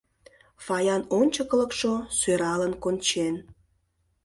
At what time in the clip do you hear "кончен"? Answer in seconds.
2.83-3.35